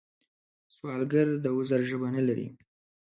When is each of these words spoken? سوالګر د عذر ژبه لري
سوالګر 0.75 1.27
د 1.43 1.45
عذر 1.55 1.81
ژبه 1.89 2.09
لري 2.27 2.47